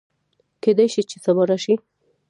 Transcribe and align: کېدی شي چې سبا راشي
کېدی 0.63 0.87
شي 0.93 1.01
چې 1.09 1.17
سبا 1.25 1.43
راشي 1.49 1.75